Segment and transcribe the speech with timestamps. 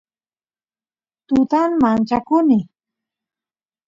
[1.27, 2.59] tutan manchakuni